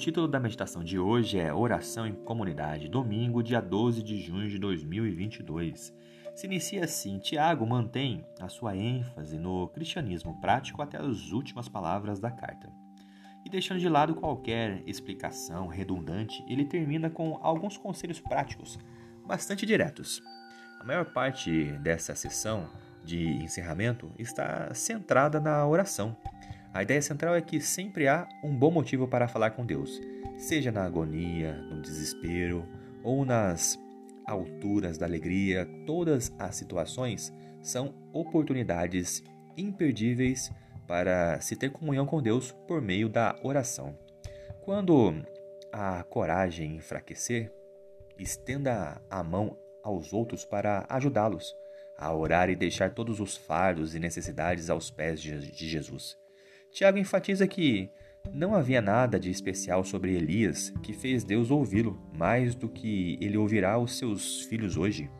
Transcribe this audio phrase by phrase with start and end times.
[0.00, 4.58] Título da meditação de hoje é Oração em Comunidade, domingo, dia 12 de junho de
[4.58, 5.94] 2022.
[6.34, 12.18] Se inicia assim: Tiago mantém a sua ênfase no cristianismo prático até as últimas palavras
[12.18, 12.72] da carta.
[13.44, 18.78] E deixando de lado qualquer explicação redundante, ele termina com alguns conselhos práticos
[19.26, 20.22] bastante diretos.
[20.80, 22.70] A maior parte dessa sessão
[23.04, 26.16] de encerramento está centrada na oração
[26.72, 30.00] a ideia central é que sempre há um bom motivo para falar com Deus,
[30.36, 32.64] seja na agonia, no desespero
[33.02, 33.78] ou nas
[34.26, 39.22] alturas da alegria, todas as situações são oportunidades
[39.56, 40.50] imperdíveis
[40.86, 43.96] para se ter comunhão com Deus por meio da oração.
[44.62, 45.14] Quando
[45.72, 47.52] a coragem enfraquecer,
[48.18, 51.54] estenda a mão aos outros para ajudá-los
[51.98, 56.16] a orar e deixar todos os fardos e necessidades aos pés de Jesus.
[56.70, 57.90] Tiago enfatiza que
[58.32, 63.36] não havia nada de especial sobre Elias que fez Deus ouvi-lo mais do que ele
[63.36, 65.10] ouvirá os seus filhos hoje.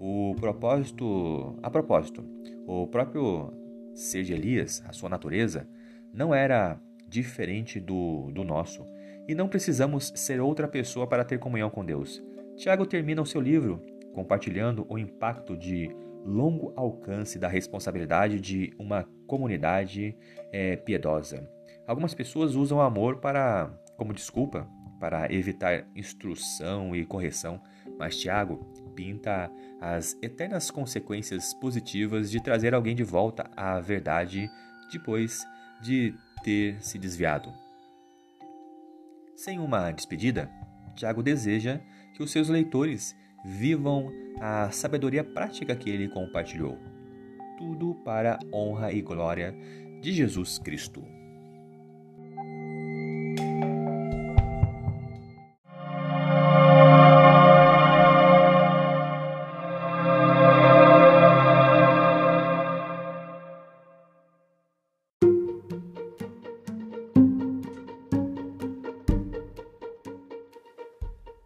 [0.00, 2.24] O propósito, a propósito,
[2.66, 3.52] o próprio
[3.94, 5.68] ser de Elias, a sua natureza,
[6.12, 8.84] não era diferente do, do nosso,
[9.28, 12.22] e não precisamos ser outra pessoa para ter comunhão com Deus.
[12.56, 13.80] Tiago termina o seu livro
[14.12, 15.90] compartilhando o impacto de
[16.24, 20.16] longo alcance da responsabilidade de uma comunidade
[20.52, 21.48] é, piedosa.
[21.86, 24.68] Algumas pessoas usam amor para, como desculpa
[25.00, 27.60] para evitar instrução e correção,
[27.98, 29.50] mas Tiago pinta
[29.80, 34.48] as eternas consequências positivas de trazer alguém de volta à verdade
[34.92, 35.44] depois
[35.82, 37.52] de ter se desviado.
[39.34, 40.48] Sem uma despedida,
[40.94, 41.80] Tiago deseja
[42.14, 44.10] que os seus leitores vivam
[44.40, 46.78] a sabedoria prática que ele compartilhou.
[47.58, 49.54] Tudo para a honra e glória
[50.00, 51.02] de Jesus Cristo.